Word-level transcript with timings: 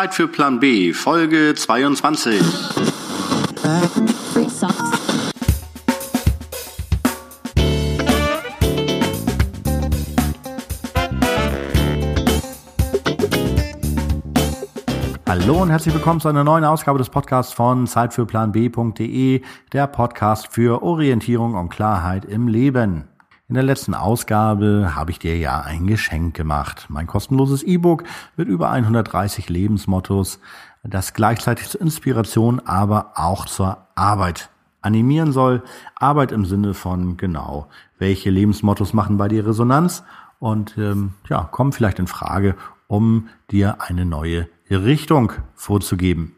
Zeit 0.00 0.14
für 0.14 0.28
Plan 0.28 0.58
B, 0.60 0.94
Folge 0.94 1.54
22. 1.54 2.40
Hallo 15.28 15.60
und 15.60 15.68
herzlich 15.68 15.92
willkommen 15.92 16.20
zu 16.20 16.28
einer 16.28 16.44
neuen 16.44 16.64
Ausgabe 16.64 16.96
des 16.96 17.10
Podcasts 17.10 17.52
von 17.52 17.86
Zeitfürplanb.de, 17.86 19.42
der 19.74 19.86
Podcast 19.86 20.48
für 20.50 20.82
Orientierung 20.82 21.56
und 21.56 21.68
Klarheit 21.68 22.24
im 22.24 22.48
Leben. 22.48 23.10
In 23.50 23.54
der 23.54 23.64
letzten 23.64 23.94
Ausgabe 23.94 24.92
habe 24.94 25.10
ich 25.10 25.18
dir 25.18 25.36
ja 25.36 25.60
ein 25.62 25.88
Geschenk 25.88 26.36
gemacht. 26.36 26.86
Mein 26.88 27.08
kostenloses 27.08 27.64
E-Book 27.64 28.04
mit 28.36 28.46
über 28.46 28.70
130 28.70 29.48
Lebensmottos, 29.48 30.38
das 30.84 31.14
gleichzeitig 31.14 31.68
zur 31.68 31.80
Inspiration, 31.80 32.60
aber 32.60 33.14
auch 33.16 33.46
zur 33.46 33.88
Arbeit 33.96 34.50
animieren 34.82 35.32
soll. 35.32 35.64
Arbeit 35.96 36.30
im 36.30 36.44
Sinne 36.44 36.74
von 36.74 37.16
genau, 37.16 37.66
welche 37.98 38.30
Lebensmottos 38.30 38.92
machen 38.92 39.16
bei 39.16 39.26
dir 39.26 39.44
Resonanz 39.44 40.04
und 40.38 40.78
ähm, 40.78 41.14
ja, 41.28 41.42
kommen 41.42 41.72
vielleicht 41.72 41.98
in 41.98 42.06
Frage, 42.06 42.54
um 42.86 43.30
dir 43.50 43.78
eine 43.80 44.04
neue 44.04 44.48
Richtung 44.70 45.32
vorzugeben. 45.56 46.36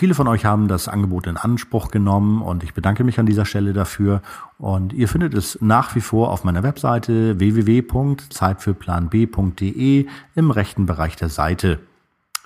Viele 0.00 0.14
von 0.14 0.28
euch 0.28 0.46
haben 0.46 0.66
das 0.66 0.88
Angebot 0.88 1.26
in 1.26 1.36
Anspruch 1.36 1.90
genommen 1.90 2.40
und 2.40 2.64
ich 2.64 2.72
bedanke 2.72 3.04
mich 3.04 3.20
an 3.20 3.26
dieser 3.26 3.44
Stelle 3.44 3.74
dafür. 3.74 4.22
Und 4.56 4.94
ihr 4.94 5.08
findet 5.08 5.34
es 5.34 5.58
nach 5.60 5.94
wie 5.94 6.00
vor 6.00 6.30
auf 6.30 6.42
meiner 6.42 6.62
Webseite 6.62 7.38
www.zeitfürplanb.de 7.38 10.06
im 10.34 10.50
rechten 10.50 10.86
Bereich 10.86 11.16
der 11.16 11.28
Seite. 11.28 11.80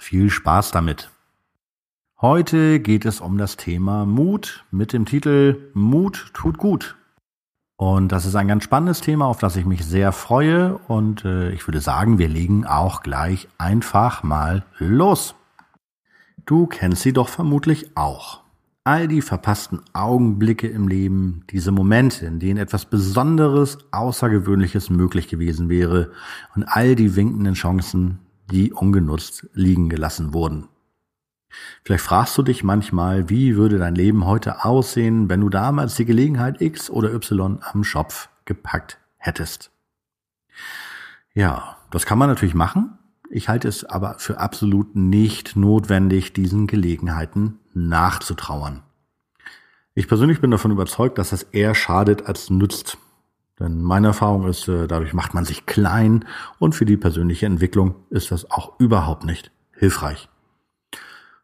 Viel 0.01 0.31
Spaß 0.31 0.73
damit. 0.73 1.11
Heute 2.21 2.81
geht 2.81 3.05
es 3.05 3.21
um 3.21 3.39
das 3.39 3.57
Thema 3.57 4.05
Mut 4.05 4.65
mit 4.73 4.93
dem 4.93 5.05
Titel 5.05 5.71
Mut 5.75 6.33
tut 6.35 6.59
gut. 6.59 6.97
Und 7.77 8.11
das 8.11 8.27
ist 8.27 8.35
ein 8.35 8.49
ganz 8.49 8.65
spannendes 8.65 9.01
Thema, 9.01 9.27
auf 9.27 9.39
das 9.39 9.55
ich 9.55 9.65
mich 9.65 9.87
sehr 9.87 10.11
freue. 10.11 10.77
Und 10.89 11.25
äh, 11.25 11.53
ich 11.53 11.69
würde 11.69 11.81
sagen, 11.81 12.19
wir 12.19 12.27
legen 12.27 12.67
auch 12.67 13.05
gleich 13.05 13.47
einfach 13.59 14.25
mal 14.25 14.65
los. 14.79 15.37
Du 16.47 16.67
kennst 16.67 17.03
sie 17.03 17.13
doch 17.13 17.29
vermutlich 17.29 17.97
auch. 17.97 18.43
All 18.85 19.09
die 19.09 19.23
verpassten 19.23 19.81
Augenblicke 19.95 20.69
im 20.69 20.89
Leben, 20.89 21.45
diese 21.49 21.73
Momente, 21.73 22.27
in 22.27 22.39
denen 22.39 22.59
etwas 22.59 22.85
Besonderes, 22.85 23.79
Außergewöhnliches 23.93 24.91
möglich 24.91 25.29
gewesen 25.29 25.71
wäre 25.71 26.13
und 26.55 26.65
all 26.65 26.95
die 26.95 27.17
winkenden 27.17 27.55
Chancen, 27.55 28.19
die 28.51 28.75
ungenutzt 28.75 29.49
liegen 29.55 29.89
gelassen 29.89 30.35
wurden. 30.35 30.69
Vielleicht 31.83 32.05
fragst 32.05 32.37
du 32.37 32.43
dich 32.43 32.63
manchmal, 32.63 33.31
wie 33.31 33.57
würde 33.57 33.79
dein 33.79 33.95
Leben 33.95 34.27
heute 34.27 34.67
aussehen, 34.67 35.31
wenn 35.31 35.41
du 35.41 35.49
damals 35.49 35.95
die 35.95 36.05
Gelegenheit 36.05 36.61
X 36.61 36.91
oder 36.91 37.15
Y 37.15 37.61
am 37.63 37.85
Schopf 37.85 38.29
gepackt 38.45 38.99
hättest. 39.17 39.71
Ja, 41.33 41.79
das 41.91 42.05
kann 42.05 42.19
man 42.19 42.29
natürlich 42.29 42.55
machen, 42.55 42.99
ich 43.35 43.49
halte 43.49 43.67
es 43.67 43.85
aber 43.85 44.17
für 44.19 44.39
absolut 44.39 44.95
nicht 44.95 45.57
notwendig, 45.57 46.33
diesen 46.33 46.69
Gelegenheiten 46.69 47.59
nachzutrauern. 47.75 48.83
Ich 49.95 50.07
persönlich 50.07 50.41
bin 50.41 50.53
davon 50.53 50.71
überzeugt, 50.71 51.19
dass 51.19 51.31
das 51.31 51.43
eher 51.43 51.75
schadet 51.75 52.27
als 52.27 52.49
nützt. 52.49 52.97
Denn 53.59 53.83
meine 53.83 54.09
Erfahrung 54.09 54.49
ist, 54.49 54.69
äh, 54.69 54.87
dadurch 54.87 55.15
macht 55.15 55.35
man 55.35 55.45
sich 55.45 55.67
klein 55.67 56.25
und 56.61 56.77
für 56.77 56.85
die 56.85 56.97
persönliche 56.97 57.47
Entwicklung 57.47 57.97
ist 58.11 58.31
das 58.31 58.51
auch 58.51 58.79
überhaupt 58.79 59.25
nicht 59.25 59.51
hilfreich. 59.73 60.29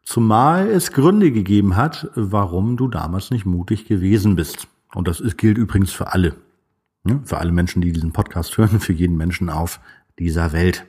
Zumal 0.03 0.67
es 0.67 0.93
Gründe 0.93 1.31
gegeben 1.31 1.75
hat, 1.75 2.09
warum 2.15 2.77
du 2.77 2.87
damals 2.87 3.31
nicht 3.31 3.45
mutig 3.45 3.85
gewesen 3.85 4.35
bist. 4.37 4.67
Und 4.93 5.09
das 5.09 5.21
gilt 5.35 5.57
übrigens 5.57 5.91
für 5.91 6.13
alle. 6.13 6.35
Für 7.25 7.39
alle 7.39 7.51
Menschen, 7.51 7.81
die 7.81 7.91
diesen 7.91 8.13
Podcast 8.13 8.57
hören, 8.57 8.79
für 8.81 8.93
jeden 8.93 9.17
Menschen 9.17 9.49
auf 9.49 9.81
dieser 10.17 10.53
Welt. 10.53 10.85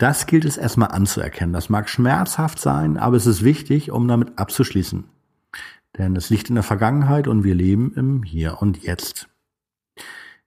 Das 0.00 0.24
gilt 0.24 0.46
es 0.46 0.56
erstmal 0.56 0.92
anzuerkennen. 0.92 1.52
Das 1.52 1.68
mag 1.68 1.90
schmerzhaft 1.90 2.58
sein, 2.58 2.96
aber 2.96 3.18
es 3.18 3.26
ist 3.26 3.44
wichtig, 3.44 3.90
um 3.90 4.08
damit 4.08 4.38
abzuschließen. 4.38 5.04
Denn 5.98 6.16
es 6.16 6.30
liegt 6.30 6.48
in 6.48 6.54
der 6.54 6.64
Vergangenheit 6.64 7.28
und 7.28 7.44
wir 7.44 7.54
leben 7.54 7.92
im 7.94 8.22
Hier 8.22 8.62
und 8.62 8.82
Jetzt. 8.82 9.28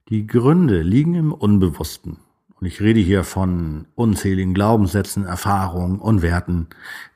Die 0.10 0.26
Gründe 0.26 0.82
liegen 0.82 1.14
im 1.14 1.32
Unbewussten. 1.32 2.18
Und 2.60 2.66
ich 2.66 2.82
rede 2.82 3.00
hier 3.00 3.24
von 3.24 3.86
unzähligen 3.94 4.56
Glaubenssätzen, 4.56 5.24
Erfahrungen 5.24 6.00
und 6.00 6.24
Werten, 6.24 6.66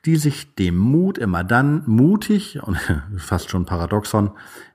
die 0.04 0.14
sich 0.14 0.54
dem 0.54 0.78
Mut 0.78 1.18
immer 1.18 1.42
dann 1.42 1.82
mutig 1.86 2.62
und 2.62 2.78
fast 3.16 3.50
schon 3.50 3.64
paradoxon, 3.64 4.30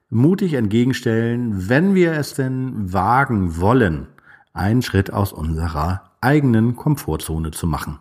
mutig 0.09 0.55
entgegenstellen, 0.55 1.69
wenn 1.69 1.95
wir 1.95 2.11
es 2.11 2.33
denn 2.33 2.91
wagen 2.91 3.61
wollen, 3.61 4.07
einen 4.51 4.81
Schritt 4.81 5.13
aus 5.13 5.31
unserer 5.31 6.12
eigenen 6.23 6.75
Komfortzone 6.75 7.51
zu 7.51 7.67
machen. 7.67 7.99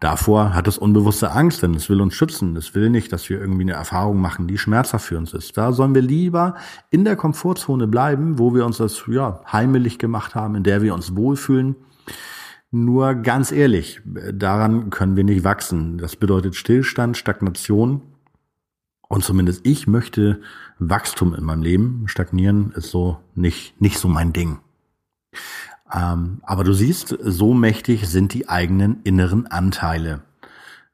Davor 0.00 0.54
hat 0.54 0.66
es 0.66 0.78
unbewusste 0.78 1.32
Angst, 1.32 1.62
denn 1.62 1.74
es 1.74 1.90
will 1.90 2.00
uns 2.00 2.14
schützen. 2.14 2.56
Es 2.56 2.74
will 2.74 2.88
nicht, 2.90 3.12
dass 3.12 3.28
wir 3.28 3.38
irgendwie 3.38 3.62
eine 3.62 3.72
Erfahrung 3.72 4.18
machen, 4.20 4.48
die 4.48 4.58
schmerzhaft 4.58 5.06
für 5.06 5.18
uns 5.18 5.34
ist. 5.34 5.56
Da 5.56 5.72
sollen 5.72 5.94
wir 5.94 6.02
lieber 6.02 6.56
in 6.90 7.04
der 7.04 7.16
Komfortzone 7.16 7.86
bleiben, 7.86 8.38
wo 8.38 8.54
wir 8.54 8.64
uns 8.64 8.78
das 8.78 9.02
ja 9.06 9.40
heimelig 9.52 9.98
gemacht 9.98 10.34
haben, 10.34 10.54
in 10.54 10.62
der 10.62 10.82
wir 10.82 10.94
uns 10.94 11.14
wohlfühlen. 11.14 11.76
Nur 12.70 13.14
ganz 13.14 13.52
ehrlich, 13.52 14.00
daran 14.32 14.90
können 14.90 15.16
wir 15.16 15.24
nicht 15.24 15.44
wachsen. 15.44 15.98
Das 15.98 16.16
bedeutet 16.16 16.54
Stillstand, 16.54 17.16
Stagnation. 17.16 18.02
Und 19.08 19.24
zumindest 19.24 19.66
ich 19.66 19.86
möchte 19.86 20.40
Wachstum 20.78 21.34
in 21.34 21.44
meinem 21.44 21.62
Leben. 21.62 22.04
Stagnieren 22.06 22.72
ist 22.76 22.90
so 22.90 23.18
nicht, 23.34 23.80
nicht 23.80 23.98
so 23.98 24.08
mein 24.08 24.32
Ding. 24.32 24.60
Ähm, 25.92 26.40
aber 26.42 26.64
du 26.64 26.72
siehst, 26.72 27.16
so 27.20 27.54
mächtig 27.54 28.08
sind 28.08 28.34
die 28.34 28.48
eigenen 28.48 29.02
inneren 29.02 29.46
Anteile. 29.46 30.22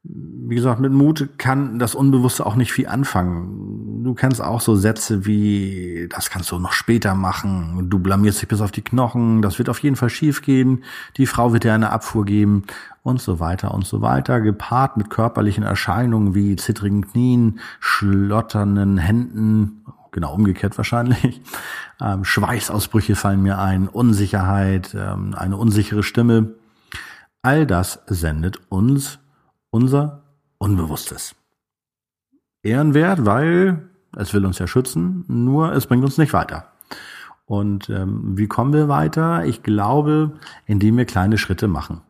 Wie 0.09 0.55
gesagt, 0.55 0.81
mit 0.81 0.93
Mut 0.93 1.31
kann 1.37 1.81
das 1.81 1.97
Unbewusste 1.97 2.47
auch 2.47 2.55
nicht 2.55 2.73
viel 2.73 2.87
anfangen. 2.87 4.05
Du 4.05 4.15
kennst 4.15 4.41
auch 4.41 4.61
so 4.61 4.77
Sätze 4.77 5.27
wie, 5.27 6.09
das 6.09 6.31
kannst 6.31 6.53
du 6.53 6.61
noch 6.61 6.73
später 6.73 7.17
machen, 7.17 7.91
du 7.91 7.99
blamierst 7.99 8.41
dich 8.41 8.49
bis 8.49 8.61
auf 8.61 8.71
die 8.71 8.83
Knochen, 8.83 9.43
das 9.43 9.59
wird 9.59 9.69
auf 9.69 9.81
jeden 9.81 9.97
Fall 9.97 10.11
schiefgehen, 10.11 10.85
die 11.17 11.27
Frau 11.27 11.53
wird 11.53 11.65
dir 11.65 11.75
eine 11.75 11.91
Abfuhr 11.91 12.25
geben 12.25 12.63
und 13.03 13.21
so 13.21 13.41
weiter 13.41 13.75
und 13.75 13.85
so 13.85 14.01
weiter, 14.01 14.41
gepaart 14.41 14.97
mit 14.97 15.11
körperlichen 15.11 15.65
Erscheinungen 15.65 16.37
wie 16.37 16.55
zittrigen 16.55 17.11
Knien, 17.11 17.59
schlotternden 17.81 18.99
Händen, 18.99 19.85
genau 20.13 20.35
umgekehrt 20.35 20.77
wahrscheinlich. 20.77 21.43
Ähm, 22.01 22.25
Schweißausbrüche 22.25 23.17
fallen 23.17 23.43
mir 23.43 23.59
ein, 23.59 23.89
Unsicherheit, 23.89 24.95
ähm, 24.95 25.35
eine 25.37 25.57
unsichere 25.57 26.03
Stimme. 26.03 26.55
All 27.43 27.67
das 27.67 28.01
sendet 28.07 28.61
uns 28.69 29.19
unser 29.71 30.23
Unbewusstes. 30.59 31.35
Ehrenwert, 32.63 33.25
weil 33.25 33.89
es 34.17 34.35
will 34.35 34.45
uns 34.45 34.59
ja 34.59 34.67
schützen, 34.67 35.25
nur 35.29 35.73
es 35.73 35.87
bringt 35.87 36.05
uns 36.05 36.19
nicht 36.19 36.33
weiter. 36.33 36.73
Und 37.45 37.89
ähm, 37.91 38.37
wie 38.37 38.49
kommen 38.49 38.73
wir 38.73 38.89
weiter? 38.89 39.45
Ich 39.45 39.63
glaube, 39.63 40.33
indem 40.67 40.97
wir 40.97 41.05
kleine 41.05 41.39
Schritte 41.39 41.69
machen. 41.69 42.03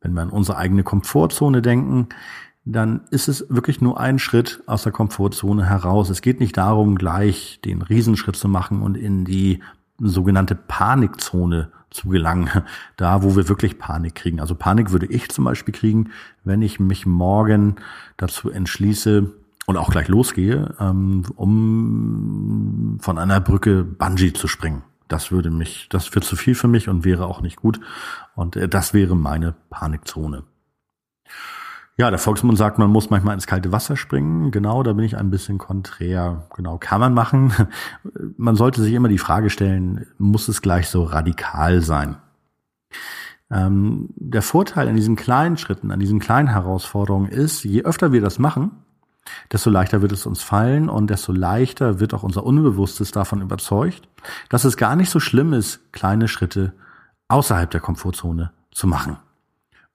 Wenn 0.00 0.12
wir 0.12 0.22
an 0.22 0.30
unsere 0.30 0.56
eigene 0.58 0.84
Komfortzone 0.84 1.62
denken, 1.62 2.08
dann 2.64 3.02
ist 3.10 3.28
es 3.28 3.46
wirklich 3.50 3.80
nur 3.80 4.00
ein 4.00 4.18
Schritt 4.18 4.62
aus 4.66 4.84
der 4.84 4.92
Komfortzone 4.92 5.66
heraus. 5.66 6.08
Es 6.08 6.22
geht 6.22 6.40
nicht 6.40 6.56
darum, 6.56 6.96
gleich 6.96 7.60
den 7.64 7.82
Riesenschritt 7.82 8.36
zu 8.36 8.48
machen 8.48 8.80
und 8.80 8.96
in 8.96 9.24
die 9.24 9.62
sogenannte 9.98 10.54
Panikzone 10.54 11.70
zu 11.90 12.08
gelangen, 12.08 12.48
da 12.96 13.22
wo 13.22 13.36
wir 13.36 13.48
wirklich 13.48 13.78
Panik 13.78 14.14
kriegen. 14.14 14.40
Also 14.40 14.54
Panik 14.54 14.90
würde 14.92 15.06
ich 15.06 15.28
zum 15.28 15.44
Beispiel 15.44 15.74
kriegen, 15.74 16.10
wenn 16.42 16.62
ich 16.62 16.80
mich 16.80 17.06
morgen 17.06 17.76
dazu 18.16 18.50
entschließe 18.50 19.30
und 19.66 19.76
auch 19.76 19.90
gleich 19.90 20.08
losgehe, 20.08 20.74
ähm, 20.80 21.24
um 21.36 22.98
von 23.00 23.18
einer 23.18 23.40
Brücke 23.40 23.84
Bungee 23.84 24.32
zu 24.32 24.48
springen. 24.48 24.82
Das 25.08 25.30
würde 25.30 25.50
mich, 25.50 25.88
das 25.90 26.14
wird 26.14 26.24
zu 26.24 26.34
viel 26.34 26.54
für 26.54 26.68
mich 26.68 26.88
und 26.88 27.04
wäre 27.04 27.26
auch 27.26 27.42
nicht 27.42 27.56
gut. 27.56 27.78
Und 28.34 28.56
äh, 28.56 28.68
das 28.68 28.94
wäre 28.94 29.14
meine 29.14 29.54
Panikzone. 29.68 30.44
Ja, 31.96 32.10
der 32.10 32.18
Volksmund 32.18 32.58
sagt, 32.58 32.78
man 32.78 32.90
muss 32.90 33.10
manchmal 33.10 33.34
ins 33.34 33.46
kalte 33.46 33.70
Wasser 33.70 33.96
springen. 33.96 34.50
Genau, 34.50 34.82
da 34.82 34.92
bin 34.94 35.04
ich 35.04 35.16
ein 35.16 35.30
bisschen 35.30 35.58
konträr. 35.58 36.48
Genau, 36.56 36.76
kann 36.76 36.98
man 36.98 37.14
machen. 37.14 37.52
Man 38.36 38.56
sollte 38.56 38.82
sich 38.82 38.94
immer 38.94 39.08
die 39.08 39.18
Frage 39.18 39.48
stellen, 39.48 40.06
muss 40.18 40.48
es 40.48 40.60
gleich 40.60 40.88
so 40.88 41.04
radikal 41.04 41.82
sein? 41.82 42.16
Ähm, 43.50 44.08
der 44.16 44.42
Vorteil 44.42 44.88
an 44.88 44.96
diesen 44.96 45.14
kleinen 45.14 45.56
Schritten, 45.56 45.92
an 45.92 46.00
diesen 46.00 46.18
kleinen 46.18 46.48
Herausforderungen 46.48 47.28
ist, 47.28 47.62
je 47.62 47.82
öfter 47.82 48.10
wir 48.10 48.20
das 48.20 48.40
machen, 48.40 48.72
desto 49.52 49.70
leichter 49.70 50.02
wird 50.02 50.12
es 50.12 50.26
uns 50.26 50.42
fallen 50.42 50.88
und 50.88 51.10
desto 51.10 51.32
leichter 51.32 52.00
wird 52.00 52.12
auch 52.14 52.24
unser 52.24 52.44
Unbewusstes 52.44 53.12
davon 53.12 53.40
überzeugt, 53.40 54.08
dass 54.48 54.64
es 54.64 54.76
gar 54.76 54.96
nicht 54.96 55.10
so 55.10 55.20
schlimm 55.20 55.52
ist, 55.52 55.92
kleine 55.92 56.26
Schritte 56.26 56.72
außerhalb 57.28 57.70
der 57.70 57.80
Komfortzone 57.80 58.52
zu 58.72 58.86
machen. 58.88 59.18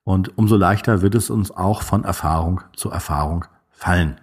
Und 0.03 0.37
umso 0.37 0.55
leichter 0.55 1.01
wird 1.01 1.15
es 1.15 1.29
uns 1.29 1.51
auch 1.51 1.83
von 1.83 2.03
Erfahrung 2.03 2.61
zu 2.75 2.89
Erfahrung 2.89 3.45
fallen. 3.69 4.19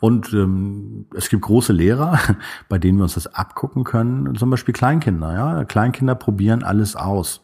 Und 0.00 0.32
ähm, 0.32 1.06
es 1.14 1.28
gibt 1.28 1.42
große 1.42 1.72
Lehrer, 1.72 2.18
bei 2.68 2.78
denen 2.78 2.98
wir 2.98 3.04
uns 3.04 3.14
das 3.14 3.34
abgucken 3.34 3.84
können, 3.84 4.34
zum 4.36 4.50
Beispiel 4.50 4.74
Kleinkinder. 4.74 5.32
Ja, 5.32 5.64
Kleinkinder 5.64 6.14
probieren 6.14 6.62
alles 6.62 6.96
aus. 6.96 7.42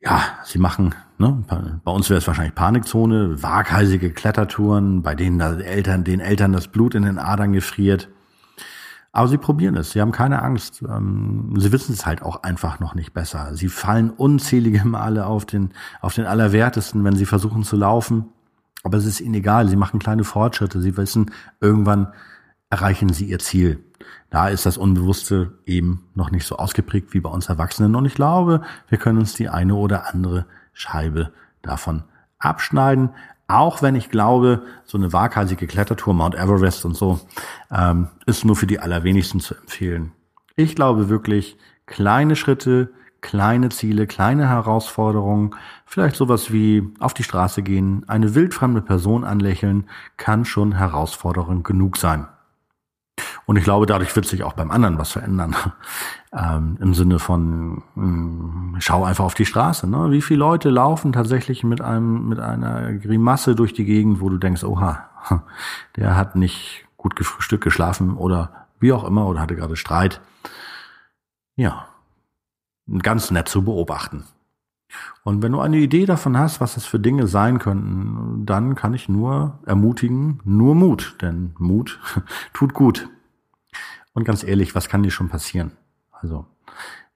Ja, 0.00 0.20
sie 0.42 0.58
machen, 0.58 0.96
ne, 1.18 1.44
bei 1.84 1.92
uns 1.92 2.10
wäre 2.10 2.18
es 2.18 2.26
wahrscheinlich 2.26 2.56
Panikzone, 2.56 3.40
waghalsige 3.40 4.10
Klettertouren, 4.10 5.02
bei 5.02 5.14
denen 5.14 5.38
da 5.38 5.54
Eltern, 5.54 6.02
den 6.02 6.18
Eltern 6.18 6.52
das 6.52 6.66
Blut 6.66 6.96
in 6.96 7.04
den 7.04 7.18
Adern 7.18 7.52
gefriert. 7.52 8.08
Aber 9.14 9.28
sie 9.28 9.36
probieren 9.36 9.76
es, 9.76 9.90
sie 9.90 10.00
haben 10.00 10.10
keine 10.10 10.42
Angst. 10.42 10.82
Ähm, 10.82 11.54
sie 11.58 11.70
wissen 11.70 11.92
es 11.92 12.06
halt 12.06 12.22
auch 12.22 12.42
einfach 12.42 12.80
noch 12.80 12.94
nicht 12.94 13.12
besser. 13.12 13.54
Sie 13.54 13.68
fallen 13.68 14.10
unzählige 14.10 14.84
Male 14.88 15.26
auf 15.26 15.44
den, 15.44 15.70
auf 16.00 16.14
den 16.14 16.24
Allerwertesten, 16.24 17.04
wenn 17.04 17.16
sie 17.16 17.26
versuchen 17.26 17.62
zu 17.62 17.76
laufen. 17.76 18.26
Aber 18.82 18.96
es 18.96 19.04
ist 19.04 19.20
ihnen 19.20 19.34
egal, 19.34 19.68
sie 19.68 19.76
machen 19.76 20.00
kleine 20.00 20.24
Fortschritte, 20.24 20.80
sie 20.80 20.96
wissen, 20.96 21.30
irgendwann 21.60 22.08
erreichen 22.70 23.12
sie 23.12 23.26
ihr 23.26 23.38
Ziel. 23.38 23.84
Da 24.30 24.48
ist 24.48 24.64
das 24.66 24.78
Unbewusste 24.78 25.58
eben 25.66 26.08
noch 26.14 26.30
nicht 26.30 26.46
so 26.46 26.56
ausgeprägt 26.56 27.12
wie 27.12 27.20
bei 27.20 27.30
uns 27.30 27.48
Erwachsenen. 27.48 27.94
Und 27.94 28.06
ich 28.06 28.14
glaube, 28.14 28.62
wir 28.88 28.98
können 28.98 29.18
uns 29.18 29.34
die 29.34 29.50
eine 29.50 29.74
oder 29.74 30.12
andere 30.12 30.46
Scheibe 30.72 31.32
davon 31.60 32.04
abschneiden. 32.38 33.10
Auch 33.48 33.82
wenn 33.82 33.94
ich 33.94 34.08
glaube, 34.08 34.62
so 34.84 34.96
eine 34.96 35.12
waghalsige 35.12 35.66
Klettertour, 35.66 36.14
Mount 36.14 36.34
Everest 36.34 36.84
und 36.84 36.94
so, 36.94 37.20
ähm, 37.70 38.08
ist 38.26 38.44
nur 38.44 38.56
für 38.56 38.66
die 38.66 38.78
allerwenigsten 38.78 39.40
zu 39.40 39.54
empfehlen. 39.54 40.12
Ich 40.56 40.74
glaube 40.74 41.08
wirklich, 41.08 41.56
kleine 41.86 42.36
Schritte, 42.36 42.90
kleine 43.20 43.70
Ziele, 43.70 44.06
kleine 44.06 44.48
Herausforderungen, 44.48 45.54
vielleicht 45.86 46.16
sowas 46.16 46.52
wie 46.52 46.92
auf 46.98 47.14
die 47.14 47.22
Straße 47.22 47.62
gehen, 47.62 48.04
eine 48.08 48.34
wildfremde 48.34 48.82
Person 48.82 49.24
anlächeln, 49.24 49.88
kann 50.16 50.44
schon 50.44 50.72
herausfordernd 50.72 51.64
genug 51.64 51.96
sein. 51.96 52.26
Und 53.46 53.56
ich 53.56 53.64
glaube, 53.64 53.86
dadurch 53.86 54.14
wird 54.14 54.26
sich 54.26 54.44
auch 54.44 54.52
beim 54.52 54.70
anderen 54.70 54.98
was 54.98 55.12
verändern. 55.12 55.54
Ähm, 56.34 56.78
Im 56.80 56.94
Sinne 56.94 57.18
von, 57.18 57.82
mh, 57.94 57.94
hm, 57.94 58.76
schau 58.78 59.04
einfach 59.04 59.26
auf 59.26 59.34
die 59.34 59.44
Straße. 59.44 59.86
Ne? 59.86 60.10
Wie 60.12 60.22
viele 60.22 60.38
Leute 60.38 60.70
laufen 60.70 61.12
tatsächlich 61.12 61.62
mit 61.62 61.82
einem, 61.82 62.26
mit 62.26 62.40
einer 62.40 62.94
Grimasse 62.94 63.54
durch 63.54 63.74
die 63.74 63.84
Gegend, 63.84 64.22
wo 64.22 64.30
du 64.30 64.38
denkst, 64.38 64.64
oha, 64.64 65.10
der 65.96 66.16
hat 66.16 66.34
nicht 66.34 66.86
gut 66.96 67.16
gefrühstückt, 67.16 67.62
geschlafen 67.62 68.16
oder 68.16 68.66
wie 68.80 68.94
auch 68.94 69.04
immer 69.04 69.26
oder 69.26 69.40
hatte 69.40 69.56
gerade 69.56 69.76
Streit. 69.76 70.22
Ja, 71.54 71.86
ganz 73.02 73.30
nett 73.30 73.50
zu 73.50 73.62
beobachten. 73.62 74.24
Und 75.24 75.42
wenn 75.42 75.52
du 75.52 75.60
eine 75.60 75.78
Idee 75.78 76.06
davon 76.06 76.38
hast, 76.38 76.60
was 76.60 76.74
das 76.74 76.84
für 76.84 76.98
Dinge 76.98 77.26
sein 77.26 77.58
könnten, 77.58 78.44
dann 78.46 78.74
kann 78.74 78.94
ich 78.94 79.08
nur 79.08 79.58
ermutigen, 79.66 80.40
nur 80.44 80.74
Mut, 80.74 81.16
denn 81.20 81.54
Mut 81.58 82.00
tut 82.52 82.74
gut. 82.74 83.08
Und 84.14 84.24
ganz 84.24 84.44
ehrlich, 84.44 84.74
was 84.74 84.88
kann 84.88 85.02
dir 85.02 85.10
schon 85.10 85.28
passieren? 85.28 85.72
Also, 86.10 86.46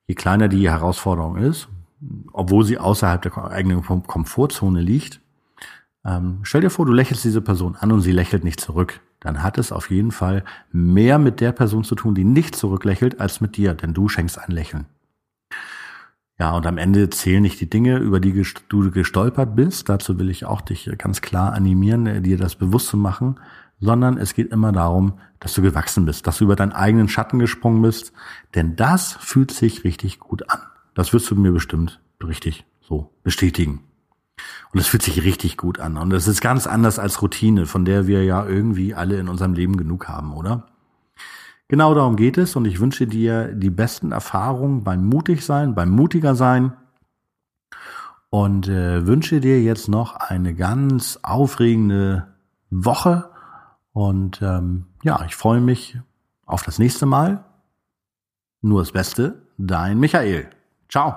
je 0.06 0.14
kleiner 0.14 0.48
die 0.48 0.68
Herausforderung 0.68 1.36
ist, 1.36 1.68
obwohl 2.32 2.64
sie 2.64 2.78
außerhalb 2.78 3.22
der 3.22 3.36
eigenen 3.50 3.82
Komfortzone 3.82 4.80
liegt, 4.80 5.20
ähm, 6.04 6.38
stell 6.42 6.60
dir 6.60 6.70
vor, 6.70 6.86
du 6.86 6.92
lächelst 6.92 7.24
diese 7.24 7.42
Person 7.42 7.76
an 7.76 7.90
und 7.90 8.00
sie 8.00 8.12
lächelt 8.12 8.44
nicht 8.44 8.60
zurück. 8.60 9.00
Dann 9.20 9.42
hat 9.42 9.58
es 9.58 9.72
auf 9.72 9.90
jeden 9.90 10.12
Fall 10.12 10.44
mehr 10.70 11.18
mit 11.18 11.40
der 11.40 11.52
Person 11.52 11.84
zu 11.84 11.96
tun, 11.96 12.14
die 12.14 12.24
nicht 12.24 12.54
zurücklächelt, 12.54 13.20
als 13.20 13.40
mit 13.40 13.56
dir, 13.56 13.74
denn 13.74 13.92
du 13.92 14.08
schenkst 14.08 14.38
ein 14.38 14.52
Lächeln. 14.52 14.86
Ja, 16.38 16.54
und 16.54 16.66
am 16.66 16.76
Ende 16.76 17.08
zählen 17.10 17.42
nicht 17.42 17.60
die 17.60 17.70
Dinge, 17.70 17.96
über 17.96 18.20
die 18.20 18.44
du 18.68 18.90
gestolpert 18.90 19.56
bist. 19.56 19.88
Dazu 19.88 20.18
will 20.18 20.28
ich 20.28 20.44
auch 20.44 20.60
dich 20.60 20.90
ganz 20.98 21.22
klar 21.22 21.54
animieren, 21.54 22.06
äh, 22.06 22.20
dir 22.20 22.36
das 22.36 22.56
bewusst 22.56 22.88
zu 22.88 22.96
machen, 22.96 23.40
sondern 23.80 24.18
es 24.18 24.34
geht 24.34 24.52
immer 24.52 24.72
darum, 24.72 25.18
dass 25.40 25.54
du 25.54 25.62
gewachsen 25.62 26.06
bist, 26.06 26.26
dass 26.26 26.38
du 26.38 26.44
über 26.44 26.56
deinen 26.56 26.72
eigenen 26.72 27.08
Schatten 27.08 27.38
gesprungen 27.38 27.82
bist, 27.82 28.12
denn 28.54 28.76
das 28.76 29.12
fühlt 29.12 29.50
sich 29.50 29.84
richtig 29.84 30.18
gut 30.18 30.50
an. 30.50 30.60
Das 30.94 31.12
wirst 31.12 31.30
du 31.30 31.36
mir 31.36 31.52
bestimmt 31.52 32.00
richtig 32.22 32.64
so 32.80 33.10
bestätigen. 33.22 33.82
Und 34.72 34.80
es 34.80 34.86
fühlt 34.86 35.02
sich 35.02 35.22
richtig 35.22 35.56
gut 35.56 35.78
an. 35.78 35.96
Und 35.96 36.12
es 36.12 36.26
ist 36.26 36.40
ganz 36.40 36.66
anders 36.66 36.98
als 36.98 37.22
Routine, 37.22 37.66
von 37.66 37.84
der 37.84 38.06
wir 38.06 38.24
ja 38.24 38.46
irgendwie 38.46 38.94
alle 38.94 39.18
in 39.18 39.28
unserem 39.28 39.54
Leben 39.54 39.76
genug 39.76 40.08
haben, 40.08 40.34
oder? 40.34 40.66
Genau 41.68 41.94
darum 41.94 42.16
geht 42.16 42.38
es 42.38 42.54
und 42.54 42.64
ich 42.64 42.78
wünsche 42.78 43.06
dir 43.06 43.52
die 43.52 43.70
besten 43.70 44.12
Erfahrungen 44.12 44.84
beim 44.84 45.04
Mutigsein, 45.04 45.74
beim 45.74 45.90
Mutiger 45.90 46.36
sein 46.36 46.74
und 48.30 48.68
äh, 48.68 49.06
wünsche 49.06 49.40
dir 49.40 49.60
jetzt 49.60 49.88
noch 49.88 50.14
eine 50.14 50.54
ganz 50.54 51.18
aufregende 51.22 52.28
Woche 52.70 53.30
und 53.96 54.42
ähm, 54.42 54.84
ja, 55.04 55.24
ich 55.24 55.34
freue 55.34 55.62
mich 55.62 55.98
auf 56.44 56.62
das 56.62 56.78
nächste 56.78 57.06
Mal. 57.06 57.46
Nur 58.60 58.82
das 58.82 58.92
Beste, 58.92 59.40
dein 59.56 59.98
Michael. 59.98 60.50
Ciao. 60.90 61.16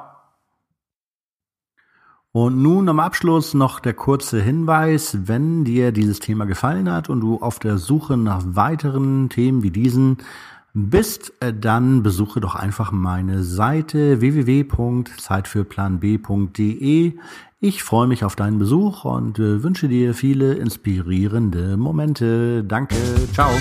Und 2.32 2.62
nun 2.62 2.88
am 2.88 3.02
Abschluss 3.02 3.54
noch 3.54 3.82
der 3.82 3.96
kurze 3.96 4.42
Hinweis, 4.42 5.28
wenn 5.28 5.66
dir 5.66 5.92
dieses 5.92 6.22
Thema 6.22 6.46
gefallen 6.46 6.90
hat 6.90 7.10
und 7.10 7.20
du 7.20 7.42
auf 7.42 7.60
der 7.60 7.78
Suche 7.78 8.16
nach 8.16 8.44
weiteren 8.46 9.28
Themen 9.28 9.62
wie 9.62 9.72
diesen 9.72 10.20
bist, 10.74 11.34
äh, 11.42 11.54
dann 11.54 12.02
besuche 12.02 12.40
doch 12.40 12.56
einfach 12.56 12.94
meine 12.94 13.44
Seite 13.44 14.22
www.zeitfürplanb.de. 14.22 17.20
Ich 17.62 17.84
freue 17.84 18.08
mich 18.08 18.24
auf 18.24 18.38
deinen 18.38 18.58
Besuch 18.58 19.04
und 19.04 19.38
äh, 19.38 19.62
wünsche 19.64 19.90
dir 19.90 20.14
viele 20.14 20.54
inspirierende 20.54 21.76
Momente. 21.76 22.64
Danke, 22.64 22.96
ciao. 23.34 23.52